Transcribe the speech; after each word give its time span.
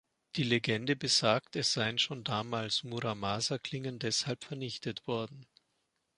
Die 0.35 0.41
Legende 0.41 0.95
besagt, 0.95 1.55
es 1.55 1.73
seien 1.73 1.99
schon 1.99 2.23
damals 2.23 2.83
Muramasa-Klingen 2.83 3.99
deshalb 3.99 4.43
vernichtet 4.43 5.05
worden. 5.05 5.45